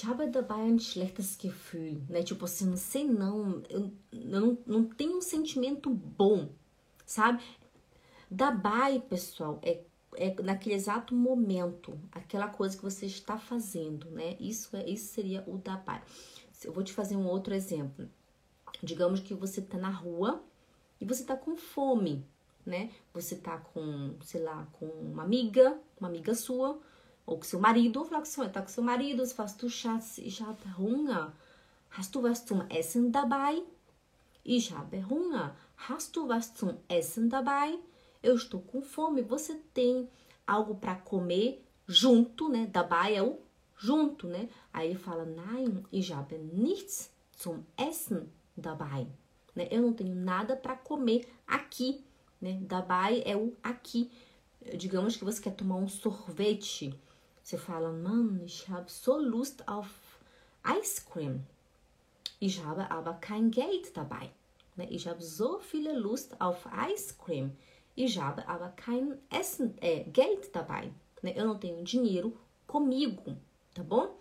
[0.04, 2.22] habe dabei ein schlechtes Gefühl, né?
[2.22, 6.48] Tipo assim, não sei não, eu, eu não, não tenho um sentimento bom,
[7.04, 7.42] sabe?
[8.30, 9.82] Dabei, pessoal, é,
[10.14, 14.37] é naquele exato momento, aquela coisa que você está fazendo, né?
[14.38, 16.00] Isso, é, isso seria o dabei.
[16.64, 18.08] Eu vou te fazer um outro exemplo.
[18.82, 20.42] Digamos que você está na rua
[21.00, 22.24] e você está com fome,
[22.64, 22.90] né?
[23.12, 26.80] Você está com, sei lá, com uma amiga, uma amiga sua,
[27.26, 29.68] ou com seu marido, ou falar com seu, tá com seu marido, você fala, du
[29.68, 31.32] Schatz, ich habe Hunger.
[31.96, 33.62] Hast du was zum Essen dabei?
[34.44, 35.54] Ich habe Hunger.
[35.76, 37.78] Hast du was zum Essen dabei?
[38.22, 39.20] Eu estou com fome.
[39.22, 40.08] Você tem
[40.46, 42.66] algo para comer junto, né?
[42.66, 43.38] Dabei é o
[43.76, 44.48] junto, né?
[44.72, 49.06] Aí ele fala, nein, ich habe nichts zum Essen dabei.
[49.54, 49.68] Né?
[49.70, 52.02] Eu não tenho nada para comer aqui,
[52.40, 52.58] né?
[52.62, 54.11] Dabei é o aqui.
[54.76, 56.98] Digamos que você quer tomar um sorvete.
[57.42, 59.88] Você fala, Mann, ich habe so Lust auf
[60.81, 61.44] Ice Cream.
[62.38, 64.31] Ich habe aber kein Geld dabei.
[64.90, 67.57] Ich habe so viele Lust auf Ice Cream.
[67.94, 70.90] Ich habe aber kein Essen, äh, Geld dabei.
[71.22, 73.37] Eu não tenho dinheiro comigo,
[73.74, 74.16] tá bom?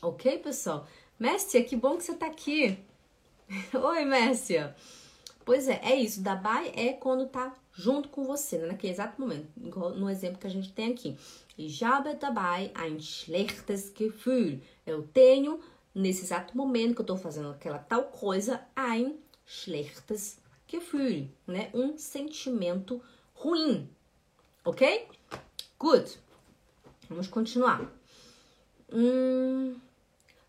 [0.00, 0.86] Ok, pessoal?
[1.18, 2.78] Mércia, que bom que você tá aqui.
[3.74, 4.76] Oi, Mércia.
[5.44, 6.22] Pois é, é isso.
[6.22, 8.66] Dabai é quando tá junto com você, né?
[8.68, 9.48] naquele exato momento,
[9.96, 11.16] no exemplo que a gente tem aqui.
[11.56, 14.60] Ich habe dabei ein schlechtes Gefühl.
[14.86, 15.60] Eu tenho,
[15.94, 21.70] nesse exato momento que eu tô fazendo aquela tal coisa, ein schlechtes Gefühl, né?
[21.74, 23.00] Um sentimento
[23.34, 23.88] ruim,
[24.64, 25.06] ok?
[25.78, 26.18] Good.
[27.08, 27.92] Vamos continuar.
[28.92, 29.76] Hum,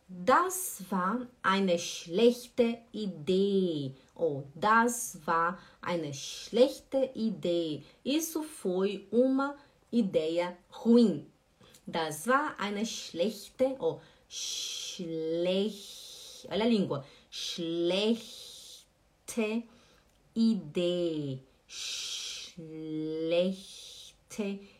[0.07, 3.93] das war eine schlechte Idee.
[4.15, 7.83] Oh, das war eine schlechte Idee.
[8.03, 9.57] Isso foi uma
[9.91, 11.25] ideia ruim.
[11.85, 13.99] Das war eine schlechte, oh,
[14.29, 15.75] schlecht,
[16.49, 18.83] olha a língua, schlechte
[20.33, 22.55] Idee, schlechte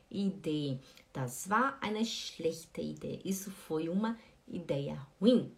[0.09, 0.79] Idee.
[1.11, 3.19] Das war eine schlechte Idee.
[3.23, 4.17] Isso foi uma
[4.47, 5.51] ideia ruim.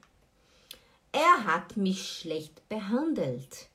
[1.11, 3.69] Er hat mich schlecht behandelt.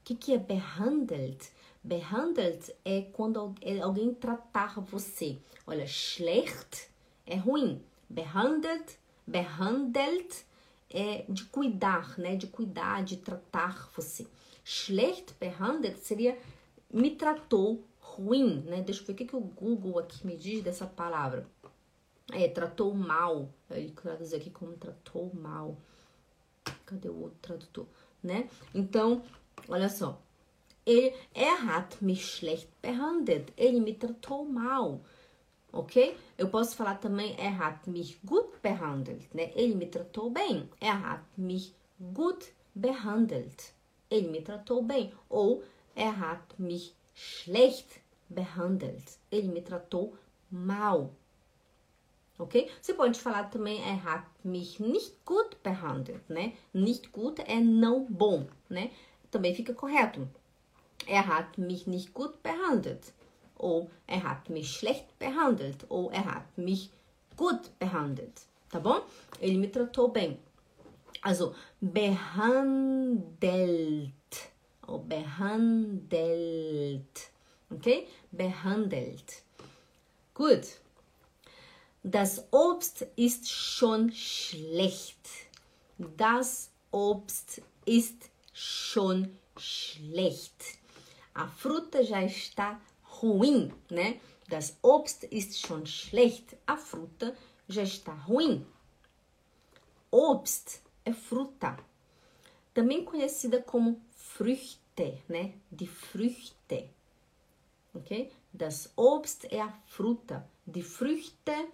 [0.00, 1.50] O que, que é behandelt?
[1.82, 5.38] Behandelt é quando alguém tratar você.
[5.66, 6.88] Olha, schlecht
[7.26, 7.82] é ruim.
[8.08, 10.44] Behandelt, behandelt
[10.90, 12.36] é de cuidar, né?
[12.36, 14.26] De cuidar, de tratar você.
[14.64, 16.38] Schlecht behandelt seria
[16.92, 18.82] me tratou ruim, né?
[18.82, 21.46] Deixa eu ver o que, que o Google aqui me diz dessa palavra.
[22.32, 23.48] É, tratou mal.
[23.70, 25.76] Ele traduz aqui como tratou mal.
[26.86, 27.86] Cadê o outro tradutor?
[28.22, 28.48] Né?
[28.74, 29.22] Então,
[29.68, 30.20] olha só.
[30.84, 33.52] Ele, er hat mich schlecht behandelt.
[33.56, 35.00] Ele me tratou mal.
[35.70, 36.16] Ok?
[36.38, 39.34] Eu posso falar também, er hat mich gut behandelt.
[39.34, 39.52] Né?
[39.54, 40.68] Ele me tratou bem.
[40.80, 43.74] Er hat mich gut behandelt.
[44.10, 45.12] Ele me tratou bem.
[45.28, 45.62] Ou
[45.94, 48.00] er hat mich schlecht
[48.30, 49.18] behandelt.
[49.30, 50.16] Ele me tratou
[50.50, 51.10] mal.
[52.38, 52.70] Ok?
[52.80, 56.52] Você pode falar também, er hat mich nicht gut behandelt, né?
[56.72, 58.92] Nicht gut é não bom, né?
[59.30, 60.28] Também fica correto.
[61.06, 63.12] Er hat mich nicht gut behandelt.
[63.56, 65.84] Ou er hat mich schlecht behandelt.
[65.88, 66.90] Ou er hat mich
[67.36, 68.46] gut behandelt.
[68.70, 69.02] Tá bom?
[69.40, 70.38] Ele me tratou bem.
[71.22, 73.22] Also, behandelt.
[74.86, 76.10] Ou behandelt.
[77.70, 78.06] Ok?
[78.30, 79.42] Behandelt.
[80.34, 80.80] Gut.
[82.10, 85.28] Das Obst ist schon schlecht.
[85.98, 90.78] Das Obst ist schon schlecht.
[91.34, 92.80] A fruta já está
[93.20, 94.18] ruim, né?
[94.48, 96.56] Das Obst ist schon schlecht.
[96.66, 97.36] A fruta
[97.68, 98.64] já está ruim.
[100.10, 101.76] Obst é fruta,
[102.72, 105.52] também conhecida como Früchte, né?
[105.70, 106.88] De Früchte,
[107.92, 108.32] ok?
[108.50, 111.68] Das Obst é a fruta, de Früchte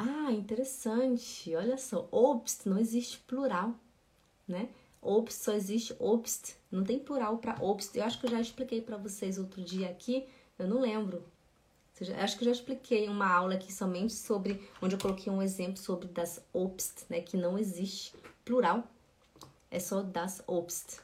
[0.00, 1.54] ah, interessante.
[1.54, 3.74] Olha só, Obst não existe plural,
[4.48, 4.70] né?
[5.02, 7.94] Obst só existe Obst, não tem plural para Obst.
[7.94, 10.26] Eu acho que eu já expliquei para vocês outro dia aqui,
[10.58, 11.22] eu não lembro.
[12.18, 15.76] Acho que eu já expliquei uma aula aqui somente sobre, onde eu coloquei um exemplo
[15.76, 17.20] sobre das Obst, né?
[17.20, 18.84] Que não existe plural,
[19.70, 20.98] é só das Obst.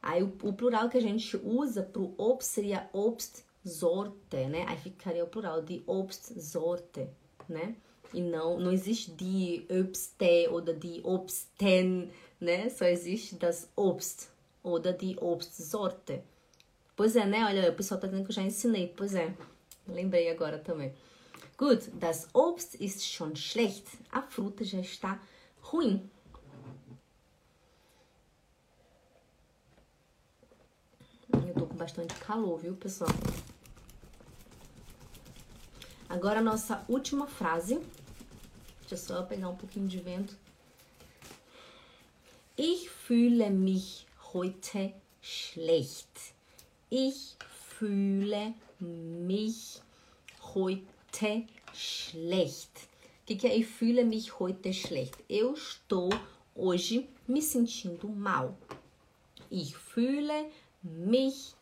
[0.00, 4.64] Aí o, o plural que a gente usa para o Obst seria Obst Sorte, né?
[4.68, 7.08] Aí ficaria o plural de Obstsorte,
[7.48, 7.76] né?
[8.14, 12.68] E não, não existe die Obste ou die Obsten, né?
[12.70, 14.28] Só existe das Obst
[14.62, 16.22] ou da die Obstsorte.
[16.94, 17.44] Pois é, né?
[17.44, 18.92] Olha, o pessoal tá dizendo que eu já ensinei.
[18.96, 19.34] Pois é,
[19.86, 20.94] lembrei agora também.
[21.58, 23.86] Gut, das Obst ist schon schlecht.
[24.10, 25.20] A fruta já está
[25.60, 26.08] ruim.
[31.32, 33.10] Eu tô com bastante calor, viu, pessoal?
[36.08, 37.80] Agora nossa última frase.
[38.80, 40.36] Deixa eu só pegar um pouquinho de vento.
[42.56, 46.08] Ich fühle mich heute schlecht.
[46.90, 47.36] Ich
[47.78, 49.82] fühle mich
[50.54, 52.70] heute schlecht.
[53.22, 55.16] O que, que é ich fühle mich heute schlecht?
[55.28, 56.08] Eu estou
[56.54, 58.56] hoje me sentindo mal.
[59.50, 60.50] Ich fühle
[60.82, 61.56] mich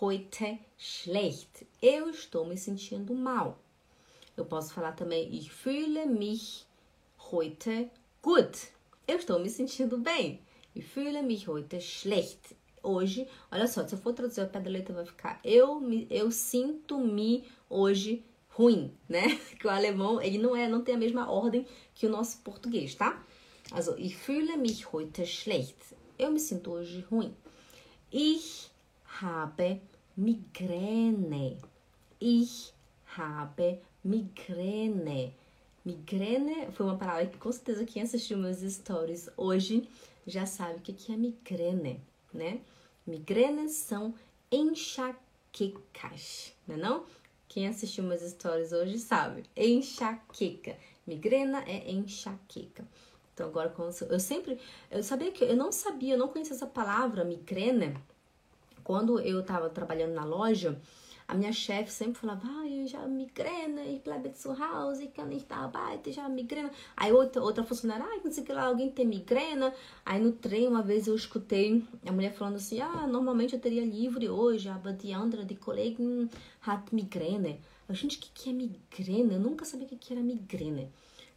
[0.00, 1.66] heute schlecht.
[1.80, 3.58] Eu estou me sentindo mal.
[4.36, 6.66] Eu posso falar também ich fühle mich
[7.32, 7.90] heute
[8.22, 8.68] gut.
[9.08, 10.40] Eu estou me sentindo bem.
[10.74, 12.54] Ich fühle mich heute schlecht.
[12.82, 16.30] Hoje, olha só, se eu for traduzir a pé da letra vai ficar eu eu
[16.30, 19.40] sinto-me hoje ruim, né?
[19.58, 22.94] Que o alemão, ele não é, não tem a mesma ordem que o nosso português,
[22.94, 23.24] tá?
[23.72, 25.76] Also, ich fühle mich heute schlecht.
[26.18, 27.34] Eu me sinto hoje ruim.
[28.12, 28.70] Ich
[29.20, 29.80] habe
[30.16, 31.58] Migräne.
[32.20, 32.72] Ich
[33.16, 35.34] habe migrene.
[35.84, 39.88] Migrene foi uma palavra que com certeza quem assistiu meus stories hoje
[40.26, 42.00] já sabe o que é migrene,
[42.32, 42.60] né?
[43.06, 44.14] Migrenes são
[44.50, 47.04] enxaquecas, não é não?
[47.48, 49.44] Quem assistiu meus stories hoje sabe.
[49.56, 50.76] Enxaqueca.
[51.06, 52.84] Migrena é enxaqueca.
[53.32, 53.72] Então agora
[54.08, 54.58] eu sempre,
[54.90, 57.96] eu sabia que eu não sabia, eu não conhecia essa palavra migrene.
[58.82, 60.80] Quando eu estava trabalhando na loja,
[61.28, 64.00] A minha chefe sempre falava, ai, já migrena, e
[64.32, 66.70] zu Hause, ich kann nicht arbeiten, já migrena.
[66.96, 69.74] Aí outra, outra funcionária, ai, não sei que lá, alguém tem migrena.
[70.04, 73.84] Aí no trem, uma vez eu escutei a mulher falando assim, ah, normalmente eu teria
[73.84, 76.30] livre hoje, aber die andere, die Kollegin
[76.64, 77.60] hat migrene.
[77.90, 79.34] Gente, o que, que é migrena?
[79.34, 80.88] Eu nunca sabia o que, que era migrena.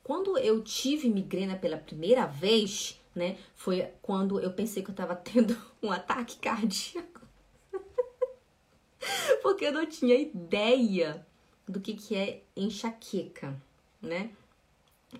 [0.04, 5.15] Quando eu tive migrena pela primeira vez, né, foi quando eu pensei que eu tava
[5.15, 7.18] tendo um ataque cardíaco
[9.41, 11.25] porque eu não tinha ideia
[11.67, 13.55] do que, que é enxaqueca,
[14.01, 14.31] né?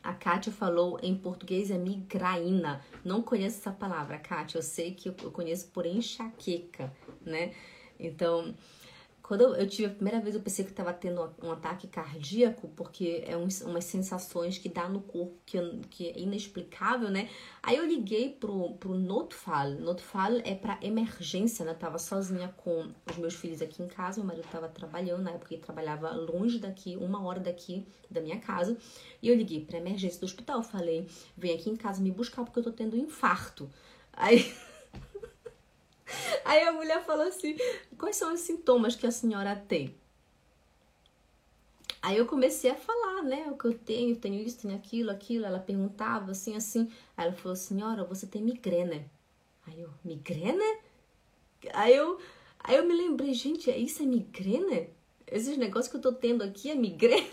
[0.04, 2.84] A Kátia falou em português é migraína.
[3.04, 4.60] Não conheço essa palavra, Kátia.
[4.60, 7.54] Eu sei que eu conheço por enxaqueca, né?
[8.00, 8.54] Então,
[9.30, 13.24] quando eu, tive a primeira vez, eu pensei que estava tendo um ataque cardíaco, porque
[13.28, 17.30] é umas sensações que dá no corpo que, que é inexplicável, né?
[17.62, 19.76] Aí eu liguei pro, pro Notfall.
[19.82, 21.74] Notfall é para emergência, né?
[21.74, 25.30] Eu tava sozinha com os meus filhos aqui em casa, meu marido estava trabalhando, na
[25.30, 28.76] época ele trabalhava longe daqui, uma hora daqui da minha casa.
[29.22, 32.58] E eu liguei para emergência do hospital, falei: vem aqui em casa me buscar porque
[32.58, 33.70] eu tô tendo um infarto.
[34.12, 34.52] Aí.
[36.46, 37.56] Aí a mulher falou assim:
[37.98, 39.96] quais são os sintomas que a senhora tem?
[42.02, 43.48] Aí eu comecei a falar, né?
[43.52, 45.46] O que eu tenho, tenho isso, tenho aquilo, aquilo.
[45.46, 46.90] Ela perguntava assim, assim.
[47.16, 49.06] Aí ela falou: Senhora, você tem migrena.
[49.68, 50.64] Aí eu: Migrena?
[51.74, 52.20] Aí eu,
[52.60, 54.88] aí eu me lembrei: Gente, isso é migrena?
[55.28, 57.28] Esses negócios que eu tô tendo aqui é migrena?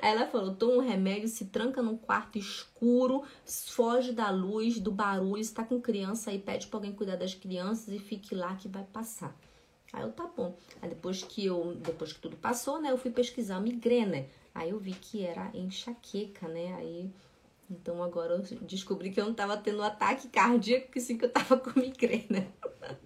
[0.00, 4.90] Aí ela falou: toma um remédio, se tranca num quarto escuro, foge da luz, do
[4.90, 8.68] barulho, está com criança aí, pede para alguém cuidar das crianças e fique lá que
[8.68, 9.36] vai passar.
[9.92, 10.56] Aí eu, tá bom.
[10.82, 14.26] Aí depois que eu, depois que tudo passou, né, eu fui pesquisar migrena.
[14.54, 16.74] Aí eu vi que era enxaqueca, né?
[16.74, 17.10] Aí
[17.70, 21.24] então agora eu descobri que eu não estava tendo um ataque cardíaco, que sim que
[21.24, 22.46] eu estava com migrena.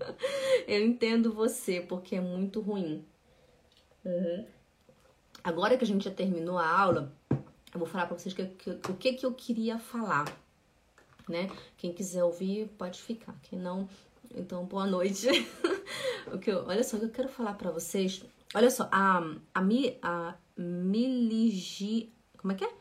[0.69, 3.05] eu entendo você, porque é muito ruim.
[4.05, 4.47] Uhum.
[5.43, 8.71] Agora que a gente já terminou a aula, eu vou falar para vocês que, que,
[8.71, 10.27] o que, que eu queria falar,
[11.29, 11.51] né?
[11.77, 13.35] Quem quiser ouvir, pode ficar.
[13.43, 13.89] Quem não,
[14.35, 15.29] então boa noite.
[16.33, 18.25] o que eu, olha só, o que eu quero falar para vocês.
[18.55, 19.23] Olha só, a,
[19.55, 22.13] a, Mi, a Miligi...
[22.37, 22.73] Como é que é?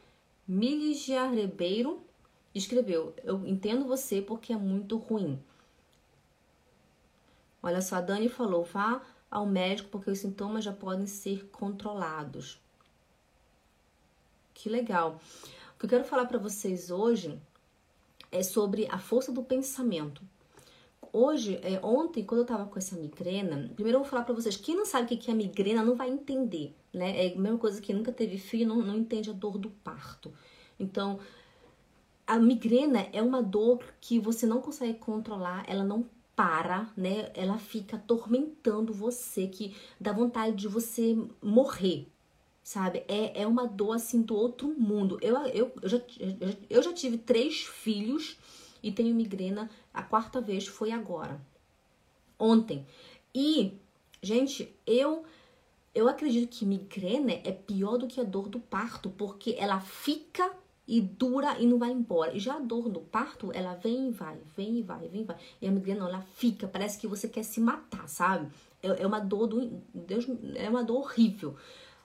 [0.48, 2.04] Miligia Ribeiro
[2.56, 5.40] escreveu: Eu entendo você porque é muito ruim.
[7.62, 12.60] Olha só, a Dani falou: vá ao médico porque os sintomas já podem ser controlados.
[14.54, 15.20] Que legal.
[15.76, 17.40] O que eu quero falar para vocês hoje
[18.32, 20.22] é sobre a força do pensamento.
[21.12, 24.58] Hoje, é, ontem, quando eu tava com essa migrena, primeiro eu vou falar para vocês,
[24.58, 27.26] quem não sabe o que é migrena não vai entender, né?
[27.26, 30.32] É a mesma coisa que nunca teve filho, não, não entende a dor do parto.
[30.80, 31.20] Então,
[32.28, 36.06] a migrena é uma dor que você não consegue controlar, ela não
[36.40, 37.30] para, né?
[37.34, 42.08] Ela fica atormentando você, que dá vontade de você morrer,
[42.64, 43.04] sabe?
[43.10, 45.20] É, é uma dor assim do outro mundo.
[45.22, 46.02] Eu, eu, eu, já,
[46.70, 48.38] eu já tive três filhos
[48.82, 49.70] e tenho migrena.
[49.94, 51.42] A quarta vez foi agora,
[52.40, 52.86] ontem.
[53.36, 53.74] E,
[54.24, 55.26] gente, eu
[55.94, 60.50] eu acredito que migrena é pior do que a dor do parto, porque ela fica
[60.90, 62.36] e dura e não vai embora.
[62.36, 65.24] E já a dor do parto, ela vem e vai, vem e vai, vem e
[65.24, 65.38] vai.
[65.62, 68.52] E a migrena, ela fica, parece que você quer se matar, sabe?
[68.82, 70.26] É, é uma dor do, Deus,
[70.56, 71.56] é uma dor horrível.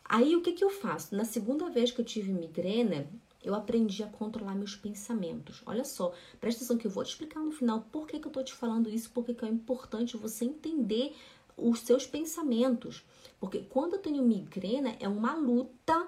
[0.04, 1.16] Aí o que que eu faço?
[1.16, 3.08] Na segunda vez que eu tive migrena,
[3.42, 5.62] eu aprendi a controlar meus pensamentos.
[5.64, 8.32] Olha só, presta atenção que eu vou te explicar no final por que, que eu
[8.32, 11.16] tô te falando isso, porque que é importante você entender
[11.56, 13.02] os seus pensamentos.
[13.40, 16.06] Porque quando eu tenho migrena, é uma luta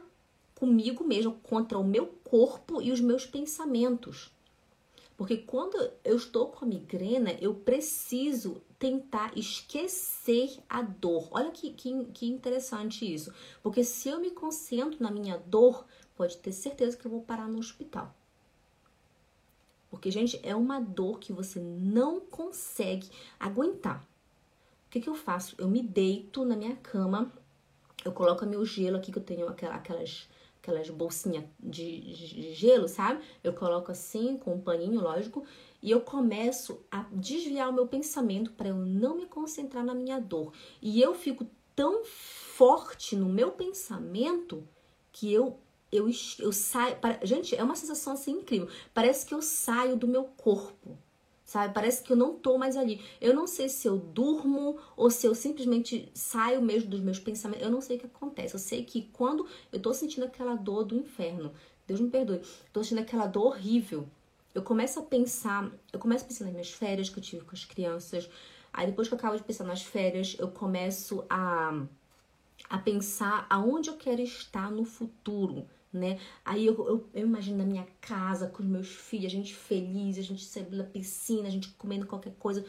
[0.56, 4.32] comigo mesmo, contra o meu corpo e os meus pensamentos.
[5.16, 11.28] Porque quando eu estou com a migrena, eu preciso tentar esquecer a dor.
[11.30, 13.32] Olha que, que, que, interessante isso.
[13.62, 17.48] Porque se eu me concentro na minha dor, pode ter certeza que eu vou parar
[17.48, 18.14] no hospital.
[19.88, 23.08] Porque, gente, é uma dor que você não consegue
[23.40, 24.02] aguentar.
[24.86, 25.54] O que, que eu faço?
[25.58, 27.32] Eu me deito na minha cama,
[28.04, 30.28] eu coloco meu gelo aqui, que eu tenho aquelas
[30.66, 33.22] aquelas bolsinhas de, gelo, sabe?
[33.42, 35.44] Eu coloco assim, com um paninho, lógico,
[35.80, 40.18] e eu começo a desviar o meu pensamento para eu não me concentrar na minha
[40.18, 40.52] dor.
[40.82, 41.46] E eu fico
[41.76, 44.66] tão forte no meu pensamento
[45.12, 45.58] que eu
[45.92, 46.10] eu,
[46.40, 46.96] eu saio.
[47.22, 48.68] Gente, é uma sensação assim incrível.
[48.92, 50.98] Parece que eu saio do meu corpo
[51.46, 51.72] sabe?
[51.72, 53.00] Parece que eu não tô mais ali.
[53.20, 57.64] Eu não sei se eu durmo ou se eu simplesmente saio mesmo dos meus pensamentos.
[57.64, 58.54] Eu não sei o que acontece.
[58.54, 61.52] Eu sei que quando eu tô sentindo aquela dor do inferno,
[61.86, 62.42] Deus me perdoe,
[62.72, 64.08] tô sentindo aquela dor horrível.
[64.52, 67.52] Eu começo a pensar, eu começo a pensar nas minhas férias que eu tive com
[67.52, 68.28] as crianças.
[68.72, 71.86] Aí depois que eu acabo de pensar nas férias, eu começo a
[72.68, 76.18] a pensar aonde eu quero estar no futuro, né?
[76.44, 80.18] Aí eu, eu, eu, imagino na minha casa com os meus filhos, a gente feliz,
[80.18, 82.64] a gente na piscina, a gente comendo qualquer coisa.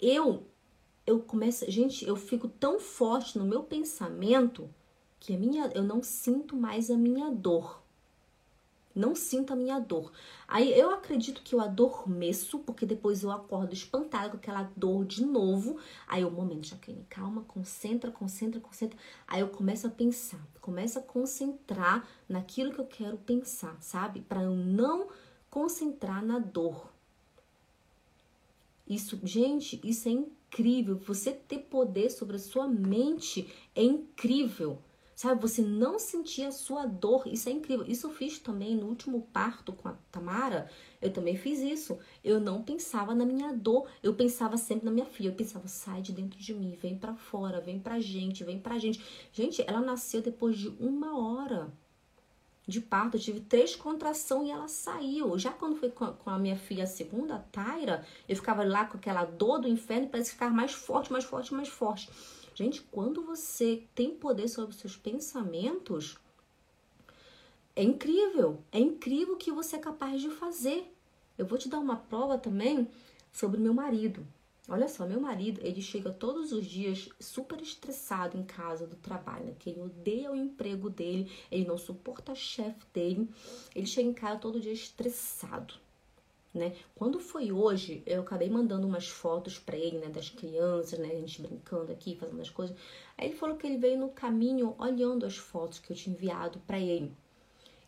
[0.00, 0.46] Eu
[1.06, 4.68] eu começo, gente, eu fico tão forte no meu pensamento
[5.18, 7.82] que a minha eu não sinto mais a minha dor
[8.94, 10.10] não sinto a minha dor.
[10.46, 15.24] Aí eu acredito que eu adormeço, porque depois eu acordo espantada com aquela dor de
[15.24, 15.78] novo.
[16.06, 18.98] Aí o momento, Jaqueline, calma, concentra, concentra, concentra.
[19.26, 24.20] Aí eu começo a pensar, começo a concentrar naquilo que eu quero pensar, sabe?
[24.20, 25.08] Para eu não
[25.50, 26.90] concentrar na dor.
[28.88, 30.96] Isso, gente, isso é incrível.
[31.06, 34.78] Você ter poder sobre a sua mente é incrível.
[35.18, 37.26] Sabe, você não sentir a sua dor.
[37.26, 37.84] Isso é incrível.
[37.84, 40.70] Isso eu fiz também no último parto com a Tamara.
[41.02, 41.98] Eu também fiz isso.
[42.22, 43.88] Eu não pensava na minha dor.
[44.00, 45.30] Eu pensava sempre na minha filha.
[45.30, 48.78] Eu pensava, sai de dentro de mim, vem para fora, vem pra gente, vem pra
[48.78, 49.02] gente.
[49.32, 51.68] Gente, ela nasceu depois de uma hora
[52.64, 53.16] de parto.
[53.16, 55.36] Eu tive três contrações e ela saiu.
[55.36, 58.96] Já quando foi com a minha filha a segunda, a Taira, eu ficava lá com
[58.96, 62.08] aquela dor do inferno parece ficar mais forte, mais forte, mais forte.
[62.58, 66.18] Gente, quando você tem poder sobre os seus pensamentos,
[67.76, 68.58] é incrível.
[68.72, 70.92] É incrível o que você é capaz de fazer.
[71.38, 72.88] Eu vou te dar uma prova também
[73.30, 74.26] sobre meu marido.
[74.68, 79.54] Olha só, meu marido, ele chega todos os dias super estressado em casa do trabalho,
[79.60, 83.30] que ele odeia o emprego dele, ele não suporta a chefe dele.
[83.72, 85.74] Ele chega em casa todo dia estressado
[86.52, 86.74] né?
[86.94, 91.14] Quando foi hoje, eu acabei mandando umas fotos para ele, né, das crianças, né, a
[91.14, 92.76] gente brincando aqui, fazendo as coisas.
[93.16, 96.58] Aí ele falou que ele veio no caminho olhando as fotos que eu tinha enviado
[96.66, 97.12] para ele.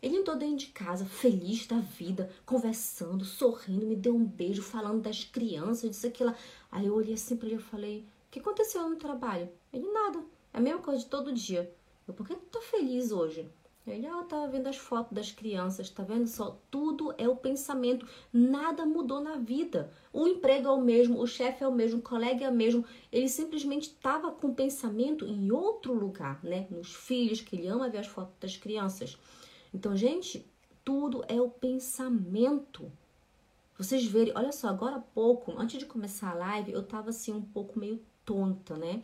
[0.01, 5.01] Ele entrou dentro de casa, feliz da vida, conversando, sorrindo, me deu um beijo, falando
[5.01, 6.33] das crianças, disse aquilo.
[6.71, 9.47] Aí eu olhei assim para ele e falei: O que aconteceu no trabalho?
[9.71, 10.23] Ele, nada.
[10.51, 11.71] É a mesma coisa de todo dia.
[12.07, 13.47] Eu, por que tu tá feliz hoje?
[13.85, 16.57] Ele, ah, tava vendo as fotos das crianças, tá vendo só?
[16.69, 19.91] Tudo é o pensamento, nada mudou na vida.
[20.13, 22.85] O emprego é o mesmo, o chefe é o mesmo, o colega é o mesmo.
[23.11, 26.67] Ele simplesmente estava com o pensamento em outro lugar, né?
[26.69, 29.17] Nos filhos, que ele ama ver as fotos das crianças.
[29.73, 30.45] Então, gente,
[30.85, 32.91] tudo é o pensamento.
[33.79, 37.33] Vocês verem, olha só, agora há pouco, antes de começar a live, eu tava assim
[37.33, 39.01] um pouco meio tonta, né?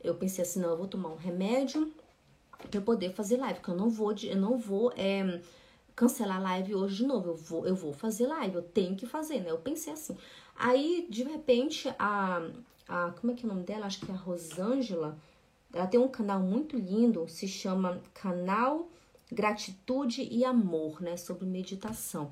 [0.00, 1.92] Eu pensei assim, não, eu vou tomar um remédio
[2.68, 5.40] para eu poder fazer live, porque eu não vou, eu não vou é,
[5.94, 9.40] cancelar live hoje de novo, eu vou, eu vou fazer live, eu tenho que fazer,
[9.40, 9.50] né?
[9.50, 10.16] Eu pensei assim.
[10.56, 12.42] Aí, de repente, a,
[12.88, 13.86] a como é que é o nome dela?
[13.86, 15.18] Acho que é a Rosângela,
[15.72, 18.88] ela tem um canal muito lindo, se chama Canal
[19.30, 21.16] Gratitude e Amor, né?
[21.16, 22.30] Sobre meditação.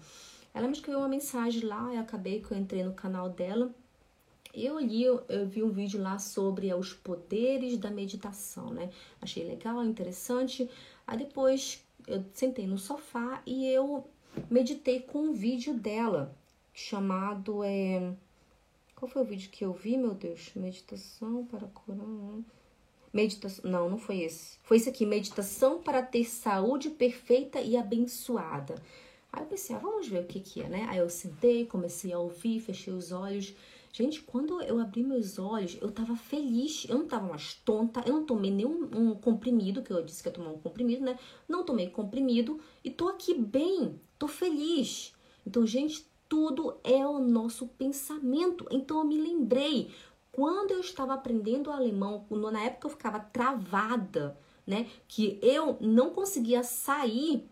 [0.52, 3.70] Ela me escreveu uma mensagem lá, eu acabei que eu entrei no canal dela
[4.54, 8.90] eu li, eu, eu, vi um vídeo lá sobre os poderes da meditação, né?
[9.20, 10.68] Achei legal, interessante.
[11.06, 14.04] Aí depois eu sentei no sofá e eu
[14.50, 16.34] meditei com um vídeo dela,
[16.72, 18.12] chamado é
[18.96, 20.52] Qual foi o vídeo que eu vi, meu Deus?
[20.54, 22.40] Meditação para curar.
[23.12, 24.58] Meditação, não, não foi esse.
[24.62, 28.76] Foi esse aqui, meditação para ter saúde perfeita e abençoada.
[29.32, 30.86] Aí eu pensei, ah, vamos ver o que que é, né?
[30.88, 33.54] Aí eu sentei, comecei a ouvir, fechei os olhos
[33.92, 36.86] Gente, quando eu abri meus olhos, eu tava feliz.
[36.88, 38.02] Eu não tava mais tonta.
[38.06, 41.18] Eu não tomei nenhum um comprimido, que eu disse que ia tomar um comprimido, né?
[41.48, 45.12] Não tomei comprimido e tô aqui bem, tô feliz.
[45.44, 48.66] Então, gente, tudo é o nosso pensamento.
[48.70, 49.90] Então, eu me lembrei
[50.30, 54.88] quando eu estava aprendendo alemão, na época eu ficava travada, né?
[55.08, 57.44] Que eu não conseguia sair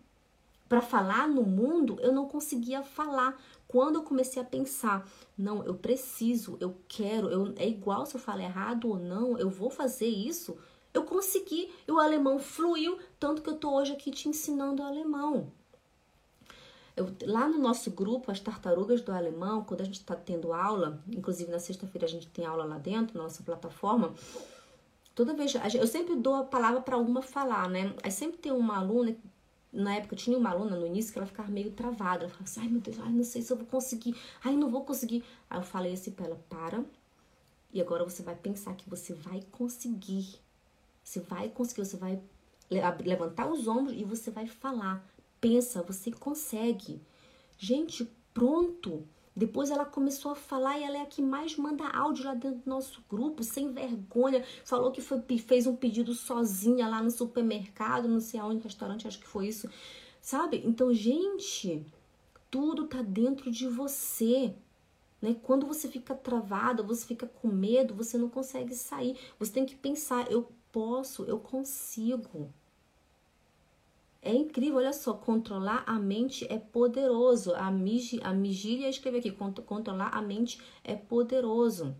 [0.69, 5.07] para falar no mundo, eu não conseguia falar quando eu comecei a pensar,
[5.37, 9.47] não, eu preciso, eu quero, eu, é igual se eu falo errado ou não, eu
[9.47, 10.57] vou fazer isso,
[10.91, 15.51] eu consegui e o alemão fluiu, tanto que eu tô hoje aqui te ensinando alemão.
[16.97, 21.03] Eu, lá no nosso grupo, as tartarugas do alemão, quando a gente está tendo aula,
[21.07, 24.15] inclusive na sexta-feira a gente tem aula lá dentro, na nossa plataforma,
[25.13, 27.93] toda vez, eu sempre dou a palavra para uma falar, né?
[28.01, 29.15] Aí sempre tem uma aluna
[29.71, 32.23] na época tinha uma aluna no início que ela ficava meio travada.
[32.23, 34.69] Ela falava assim, ai meu Deus, ai não sei se eu vou conseguir, ai não
[34.69, 35.23] vou conseguir.
[35.49, 36.83] Aí eu falei assim pra ela, para,
[37.71, 40.35] e agora você vai pensar que você vai conseguir.
[41.03, 42.21] Você vai conseguir, você vai
[42.69, 45.07] levantar os ombros e você vai falar.
[45.39, 47.01] Pensa, você consegue.
[47.57, 49.07] Gente, pronto.
[49.39, 52.59] Depois ela começou a falar e ela é a que mais manda áudio lá dentro
[52.59, 54.43] do nosso grupo, sem vergonha.
[54.65, 59.17] Falou que foi, fez um pedido sozinha lá no supermercado, não sei aonde, restaurante, acho
[59.17, 59.69] que foi isso.
[60.21, 60.61] Sabe?
[60.65, 61.85] Então, gente,
[62.51, 64.53] tudo tá dentro de você.
[65.21, 65.37] Né?
[65.41, 69.17] Quando você fica travada, você fica com medo, você não consegue sair.
[69.39, 72.53] Você tem que pensar, eu posso, eu consigo.
[74.21, 77.53] É incrível, olha só, controlar a mente é poderoso.
[77.55, 81.95] A, mig, a Migília escreve aqui, controlar a mente é poderoso.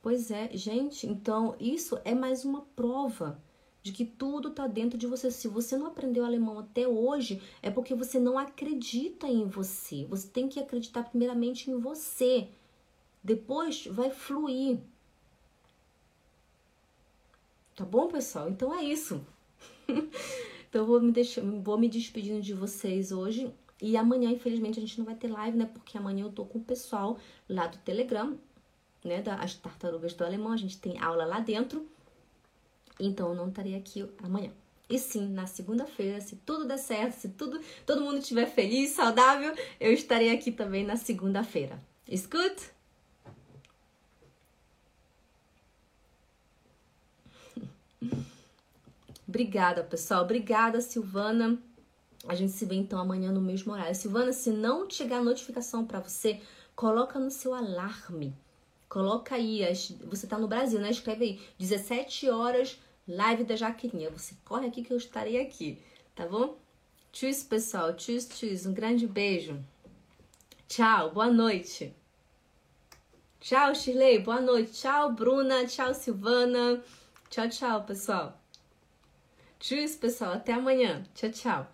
[0.00, 3.42] Pois é, gente, então isso é mais uma prova
[3.82, 5.30] de que tudo está dentro de você.
[5.30, 10.06] Se você não aprendeu alemão até hoje, é porque você não acredita em você.
[10.06, 12.48] Você tem que acreditar primeiramente em você.
[13.22, 14.78] Depois vai fluir.
[17.74, 18.48] Tá bom, pessoal?
[18.48, 19.24] Então é isso.
[19.88, 23.52] então eu vou me, deixar, vou me despedindo de vocês hoje.
[23.82, 25.66] E amanhã, infelizmente, a gente não vai ter live, né?
[25.66, 27.18] Porque amanhã eu tô com o pessoal
[27.48, 28.38] lá do Telegram,
[29.04, 29.20] né?
[29.20, 30.52] Das tartarugas do alemão.
[30.52, 31.86] A gente tem aula lá dentro.
[32.98, 34.52] Então eu não estarei aqui amanhã.
[34.88, 39.52] E sim, na segunda-feira, se tudo der certo, se tudo, todo mundo estiver feliz, saudável,
[39.80, 41.82] eu estarei aqui também na segunda-feira.
[42.06, 42.73] Escute?
[49.34, 50.22] Obrigada, pessoal.
[50.22, 51.60] Obrigada, Silvana.
[52.28, 53.92] A gente se vê então amanhã no mesmo horário.
[53.92, 56.40] Silvana, se não chegar notificação para você,
[56.76, 58.32] coloca no seu alarme.
[58.88, 59.60] Coloca aí,
[60.04, 60.88] você tá no Brasil, né?
[60.88, 62.78] Escreve aí, 17 horas,
[63.08, 64.06] live da Jaqueline.
[64.10, 65.82] Você corre aqui que eu estarei aqui,
[66.14, 66.56] tá bom?
[67.10, 67.92] Tchau, pessoal.
[67.92, 68.70] Tchau, tchau.
[68.70, 69.60] Um grande beijo.
[70.68, 71.92] Tchau, boa noite.
[73.40, 74.20] Tchau, Shirley.
[74.20, 74.74] Boa noite.
[74.74, 75.66] Tchau, Bruna.
[75.66, 76.80] Tchau, Silvana.
[77.28, 78.43] Tchau, tchau, pessoal.
[79.64, 80.34] Tchau, pessoal.
[80.34, 81.02] Até amanhã.
[81.14, 81.73] Tchau, tchau.